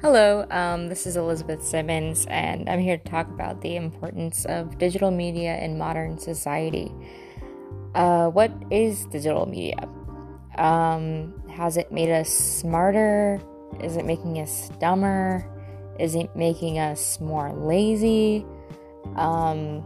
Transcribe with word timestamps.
Hello, 0.00 0.46
um, 0.52 0.88
this 0.88 1.08
is 1.08 1.16
Elizabeth 1.16 1.60
Simmons, 1.60 2.24
and 2.30 2.68
I'm 2.70 2.78
here 2.78 2.98
to 2.98 3.10
talk 3.10 3.26
about 3.26 3.60
the 3.62 3.74
importance 3.74 4.44
of 4.44 4.78
digital 4.78 5.10
media 5.10 5.58
in 5.58 5.76
modern 5.76 6.18
society. 6.18 6.92
Uh, 7.96 8.28
what 8.28 8.52
is 8.70 9.06
digital 9.06 9.44
media? 9.46 9.88
Um, 10.56 11.34
has 11.50 11.76
it 11.76 11.90
made 11.90 12.10
us 12.10 12.28
smarter? 12.28 13.40
Is 13.82 13.96
it 13.96 14.04
making 14.04 14.38
us 14.38 14.70
dumber? 14.78 15.44
Is 15.98 16.14
it 16.14 16.30
making 16.36 16.78
us 16.78 17.18
more 17.20 17.52
lazy? 17.52 18.46
Um, 19.16 19.82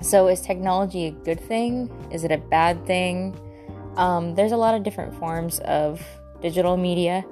so, 0.00 0.28
is 0.28 0.40
technology 0.40 1.04
a 1.04 1.10
good 1.10 1.38
thing? 1.38 1.90
Is 2.10 2.24
it 2.24 2.32
a 2.32 2.38
bad 2.38 2.86
thing? 2.86 3.38
Um, 3.96 4.36
there's 4.36 4.52
a 4.52 4.56
lot 4.56 4.74
of 4.74 4.84
different 4.84 5.14
forms 5.18 5.58
of 5.58 6.02
digital 6.40 6.78
media. 6.78 7.26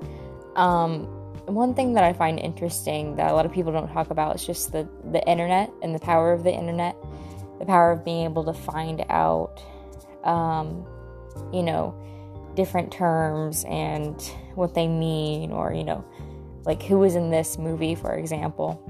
Um, 0.56 1.15
one 1.46 1.74
thing 1.74 1.94
that 1.94 2.04
I 2.04 2.12
find 2.12 2.38
interesting 2.38 3.16
that 3.16 3.30
a 3.30 3.34
lot 3.34 3.46
of 3.46 3.52
people 3.52 3.72
don't 3.72 3.92
talk 3.92 4.10
about 4.10 4.34
is 4.34 4.44
just 4.44 4.72
the, 4.72 4.88
the 5.12 5.26
internet 5.28 5.70
and 5.82 5.94
the 5.94 5.98
power 5.98 6.32
of 6.32 6.44
the 6.44 6.52
internet, 6.52 6.96
the 7.58 7.64
power 7.64 7.92
of 7.92 8.04
being 8.04 8.24
able 8.24 8.44
to 8.44 8.52
find 8.52 9.04
out, 9.08 9.62
um, 10.24 10.84
you 11.52 11.62
know, 11.62 11.94
different 12.54 12.92
terms 12.92 13.64
and 13.68 14.20
what 14.54 14.74
they 14.74 14.88
mean, 14.88 15.52
or, 15.52 15.72
you 15.72 15.84
know, 15.84 16.04
like 16.64 16.82
who 16.82 16.98
was 16.98 17.14
in 17.14 17.30
this 17.30 17.58
movie, 17.58 17.94
for 17.94 18.14
example. 18.14 18.82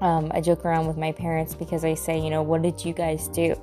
Um, 0.00 0.32
I 0.34 0.40
joke 0.40 0.64
around 0.64 0.88
with 0.88 0.96
my 0.96 1.12
parents 1.12 1.54
because 1.54 1.84
I 1.84 1.94
say, 1.94 2.18
you 2.18 2.28
know, 2.28 2.42
what 2.42 2.62
did 2.62 2.84
you 2.84 2.92
guys 2.92 3.28
do? 3.28 3.54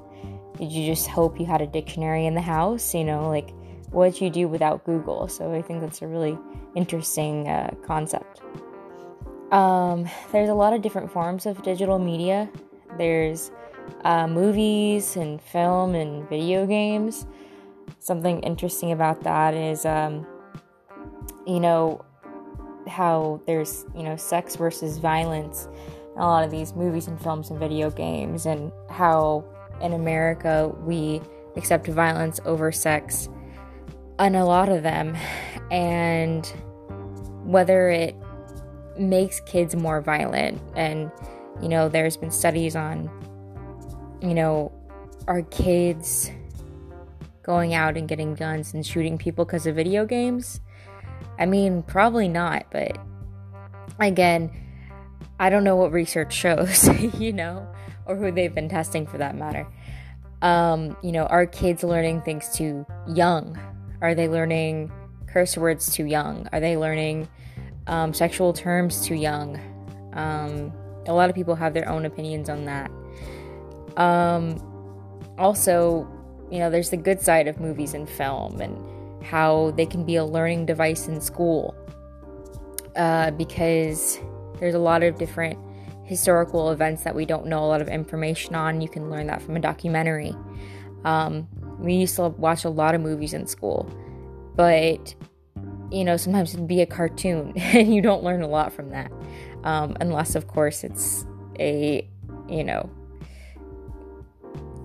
Did 0.58 0.72
you 0.72 0.86
just 0.86 1.08
hope 1.08 1.40
you 1.40 1.46
had 1.46 1.62
a 1.62 1.68
dictionary 1.68 2.26
in 2.26 2.34
the 2.34 2.42
house? 2.42 2.94
You 2.96 3.04
know, 3.04 3.28
like 3.30 3.54
what 3.92 4.22
you 4.22 4.30
do 4.30 4.48
without 4.48 4.84
Google. 4.86 5.28
So 5.28 5.54
I 5.54 5.62
think 5.62 5.82
that's 5.82 6.02
a 6.02 6.08
really 6.08 6.38
interesting 6.76 7.48
uh, 7.48 7.74
concept. 7.86 8.42
Um, 9.52 10.08
there's 10.32 10.50
a 10.50 10.54
lot 10.54 10.74
of 10.74 10.82
different 10.82 11.12
forms 11.12 11.46
of 11.46 11.62
digital 11.64 11.98
media. 11.98 12.50
There's 12.98 13.52
uh, 14.04 14.28
movies 14.28 15.16
and 15.16 15.42
film 15.42 15.96
and 15.96 16.28
video 16.30 16.68
games. 16.68 17.26
Something 18.00 18.42
interesting 18.42 18.92
about 18.92 19.24
that 19.24 19.54
is, 19.54 19.86
um, 19.86 20.26
you 21.48 21.60
know, 21.60 22.06
how 22.88 23.42
there's, 23.46 23.86
you 23.96 24.04
know, 24.04 24.16
sex 24.16 24.56
versus 24.56 25.00
violence 25.00 25.68
in 26.16 26.22
a 26.22 26.26
lot 26.26 26.44
of 26.44 26.52
these 26.52 26.76
movies 26.76 27.08
and 27.08 27.20
films 27.20 27.50
and 27.50 27.60
video 27.60 27.90
games, 27.90 28.46
and 28.46 28.72
how 28.90 29.44
in 29.82 29.94
America 29.94 30.74
we 30.86 31.22
accept 31.56 31.88
violence 31.88 32.40
over 32.46 32.72
sex 32.72 33.30
on 34.20 34.36
a 34.36 34.46
lot 34.46 34.70
of 34.70 34.84
them 34.84 35.16
and 35.72 36.46
whether 37.46 37.90
it 37.90 38.16
makes 38.98 39.40
kids 39.42 39.76
more 39.76 40.02
violent 40.02 40.62
and 40.76 41.10
you 41.62 41.70
know 41.70 41.88
there's 41.88 42.18
been 42.18 42.30
studies 42.30 42.76
on 42.76 43.10
you 44.22 44.34
know 44.34 44.72
are 45.28 45.42
kids 45.44 46.30
going 47.44 47.74
out 47.74 47.96
and 47.96 48.10
getting 48.10 48.36
guns 48.36 48.74
and 48.74 48.86
shooting 48.86 49.18
people 49.18 49.46
because 49.46 49.66
of 49.66 49.76
video 49.76 50.06
games? 50.06 50.60
I 51.40 51.46
mean 51.46 51.82
probably 51.84 52.28
not 52.28 52.66
but 52.72 52.98
again 54.00 54.52
i 55.40 55.50
don't 55.50 55.64
know 55.64 55.76
what 55.76 55.92
research 55.92 56.34
shows 56.34 56.88
you 57.20 57.34
know 57.34 57.66
or 58.06 58.16
who 58.16 58.32
they've 58.32 58.54
been 58.54 58.70
testing 58.70 59.08
for 59.08 59.18
that 59.18 59.36
matter. 59.36 59.66
Um, 60.42 60.98
you 61.02 61.14
know 61.14 61.26
are 61.26 61.46
kids 61.46 61.84
learning 61.84 62.22
things 62.22 62.54
too 62.54 62.86
young 63.08 63.58
are 64.02 64.16
they 64.16 64.28
learning 64.28 64.92
curse 65.28 65.58
words 65.58 65.94
too 65.94 66.06
young? 66.06 66.48
Are 66.52 66.60
they 66.60 66.78
learning 66.78 67.28
um, 67.88 68.14
sexual 68.14 68.54
terms 68.54 69.06
too 69.06 69.16
young? 69.16 69.60
Um, 70.14 70.72
a 71.06 71.14
lot 71.14 71.30
of 71.30 71.36
people 71.36 71.56
have 71.56 71.74
their 71.74 71.88
own 71.90 72.06
opinions 72.06 72.50
on 72.50 72.66
that. 72.66 72.92
Um, 73.98 74.58
also, 75.38 76.08
you 76.52 76.60
know, 76.60 76.70
there's 76.70 76.90
the 76.90 76.98
good 76.98 77.22
side 77.22 77.48
of 77.48 77.60
movies 77.60 77.94
and 77.94 78.10
film 78.10 78.62
and 78.62 78.78
how 79.24 79.72
they 79.72 79.86
can 79.86 80.06
be 80.06 80.16
a 80.16 80.26
learning 80.26 80.66
device 80.66 81.08
in 81.08 81.20
school 81.22 81.76
uh, 82.96 83.32
because 83.32 84.20
there's 84.60 84.76
a 84.76 84.80
lot 84.80 85.04
of 85.04 85.18
different 85.18 85.58
historical 86.04 86.72
events 86.72 87.04
that 87.04 87.14
we 87.14 87.26
don't 87.26 87.46
know 87.46 87.64
a 87.64 87.68
lot 87.68 87.82
of 87.82 87.88
information 87.88 88.56
on. 88.56 88.82
You 88.82 88.90
can 88.90 89.10
learn 89.10 89.28
that 89.28 89.42
from 89.42 89.56
a 89.56 89.60
documentary. 89.60 90.36
Um, 91.04 91.48
we 91.80 91.96
used 91.96 92.16
to 92.18 92.30
watch 92.30 92.66
a 92.66 92.70
lot 92.70 92.96
of 92.96 93.02
movies 93.02 93.34
in 93.34 93.48
school, 93.48 93.90
but 94.56 95.16
you 95.92 96.04
know, 96.04 96.18
sometimes 96.18 96.54
it'd 96.54 96.68
be 96.68 96.82
a 96.82 96.86
cartoon 96.86 97.54
and 97.58 97.94
you 97.94 98.02
don't 98.02 98.24
learn 98.24 98.42
a 98.42 98.48
lot 98.48 98.74
from 98.74 98.90
that. 98.90 99.12
Um, 99.64 99.98
unless, 100.00 100.36
of 100.36 100.48
course, 100.48 100.84
it's 100.84 101.26
a, 101.60 102.08
you 102.48 102.64
know, 102.64 102.90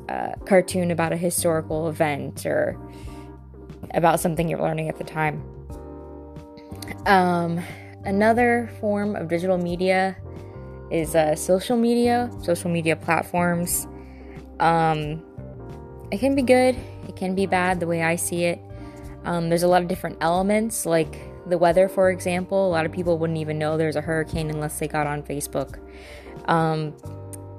a 0.09 0.35
cartoon 0.47 0.91
about 0.91 1.13
a 1.13 1.17
historical 1.17 1.89
event 1.89 2.47
or 2.47 2.79
about 3.93 4.21
something 4.21 4.49
you're 4.49 4.61
learning 4.61 4.89
at 4.89 4.99
the 4.99 5.05
time. 5.05 5.43
Um, 7.07 7.61
another 8.05 8.71
form 8.81 9.15
of 9.15 9.29
digital 9.29 9.59
media 9.59 10.17
is 10.91 11.15
uh, 11.15 11.35
social 11.37 11.77
media, 11.77 12.31
social 12.43 12.71
media 12.71 12.97
platforms. 12.97 13.87
Um, 14.61 15.23
it 16.15 16.21
can 16.21 16.37
be 16.37 16.43
good, 16.43 16.77
it 17.09 17.17
can 17.17 17.35
be 17.35 17.45
bad 17.45 17.81
the 17.81 17.89
way 17.89 18.01
I 18.01 18.15
see 18.15 18.45
it. 18.45 18.61
Um, 19.25 19.49
there's 19.49 19.65
a 19.65 19.69
lot 19.69 19.83
of 19.83 19.89
different 19.89 20.19
elements, 20.21 20.87
like 20.87 21.19
the 21.49 21.59
weather, 21.59 21.89
for 21.89 22.09
example. 22.09 22.69
A 22.69 22.71
lot 22.71 22.87
of 22.87 22.93
people 22.93 23.19
wouldn't 23.19 23.41
even 23.41 23.59
know 23.59 23.77
there's 23.77 23.97
a 23.97 24.01
hurricane 24.01 24.49
unless 24.49 24.79
they 24.79 24.87
got 24.87 25.09
on 25.09 25.25
Facebook. 25.25 25.81
Um, 26.49 26.95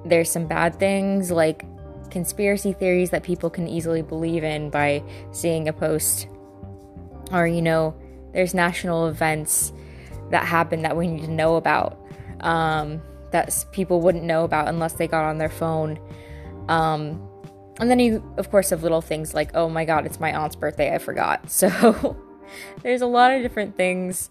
there's 0.06 0.32
some 0.32 0.48
bad 0.48 0.80
things, 0.80 1.32
like 1.32 1.66
conspiracy 2.12 2.72
theories 2.72 3.10
that 3.10 3.24
people 3.24 3.50
can 3.50 3.68
easily 3.68 4.02
believe 4.02 4.46
in 4.46 4.70
by 4.70 5.04
seeing 5.34 5.68
a 5.68 5.74
post. 5.74 6.30
Or, 7.34 7.46
you 7.46 7.62
know, 7.62 7.94
there's 8.32 8.54
national 8.54 9.08
events 9.08 9.74
that 10.32 10.46
happen 10.46 10.84
that 10.84 10.96
we 10.96 11.08
need 11.08 11.24
to 11.26 11.32
know 11.32 11.58
about 11.58 12.00
um, 12.40 13.02
that 13.32 13.66
people 13.74 14.00
wouldn't 14.00 14.24
know 14.24 14.46
about 14.46 14.70
unless 14.70 14.94
they 14.94 15.10
got 15.10 15.26
on 15.26 15.40
their 15.40 15.50
phone. 15.50 16.00
Um, 16.70 17.22
and 17.80 17.90
then 17.90 18.00
you, 18.00 18.24
of 18.38 18.50
course, 18.52 18.70
have 18.70 18.84
little 18.84 19.02
things 19.02 19.34
like, 19.34 19.52
oh 19.54 19.70
my 19.70 19.86
god, 19.86 20.06
it's 20.06 20.20
my 20.20 20.34
aunt's 20.34 20.56
birthday, 20.56 20.94
I 20.94 20.98
forgot. 20.98 21.50
So 21.50 22.18
there's 22.84 23.02
a 23.02 23.08
lot 23.08 23.32
of 23.32 23.42
different 23.42 23.76
things 23.76 24.30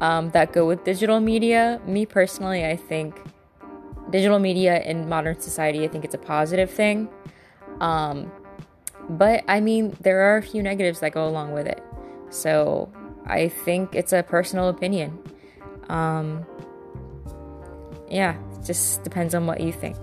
um, 0.00 0.30
that 0.30 0.52
go 0.52 0.66
with 0.66 0.82
digital 0.84 1.20
media. 1.20 1.80
Me 1.86 2.06
personally, 2.06 2.64
I 2.64 2.76
think 2.76 3.20
digital 4.10 4.38
media 4.38 4.82
in 4.82 5.08
modern 5.08 5.40
society, 5.40 5.84
I 5.84 5.88
think 5.88 6.04
it's 6.04 6.14
a 6.14 6.18
positive 6.18 6.70
thing. 6.70 7.08
Um, 7.80 8.32
but 9.08 9.44
I 9.48 9.60
mean, 9.60 9.96
there 10.00 10.20
are 10.22 10.38
a 10.38 10.42
few 10.42 10.62
negatives 10.62 11.00
that 11.00 11.12
go 11.12 11.28
along 11.28 11.52
with 11.52 11.66
it. 11.66 11.82
So 12.30 12.92
I 13.26 13.48
think 13.48 13.94
it's 13.94 14.12
a 14.12 14.22
personal 14.22 14.68
opinion. 14.68 15.18
Um, 15.88 16.46
yeah, 18.08 18.36
just 18.64 19.02
depends 19.04 19.34
on 19.34 19.46
what 19.46 19.60
you 19.60 19.72
think. 19.72 19.96